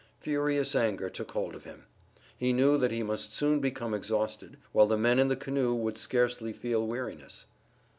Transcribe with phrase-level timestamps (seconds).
[0.19, 1.83] Furious anger took hold of him.
[2.35, 5.95] He knew that he must soon become exhausted, while the men in the canoe would
[5.99, 7.45] scarcely feel weariness.